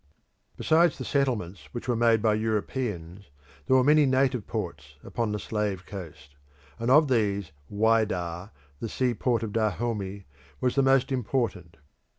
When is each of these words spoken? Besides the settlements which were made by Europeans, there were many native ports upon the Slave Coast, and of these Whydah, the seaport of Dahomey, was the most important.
Besides 0.57 0.97
the 0.97 1.05
settlements 1.05 1.69
which 1.73 1.87
were 1.87 1.95
made 1.95 2.23
by 2.23 2.33
Europeans, 2.33 3.29
there 3.67 3.75
were 3.75 3.83
many 3.83 4.07
native 4.07 4.47
ports 4.47 4.95
upon 5.03 5.31
the 5.31 5.37
Slave 5.37 5.85
Coast, 5.85 6.35
and 6.79 6.89
of 6.89 7.07
these 7.07 7.51
Whydah, 7.69 8.49
the 8.79 8.89
seaport 8.89 9.43
of 9.43 9.53
Dahomey, 9.53 10.25
was 10.59 10.73
the 10.73 10.81
most 10.81 11.11
important. 11.11 11.77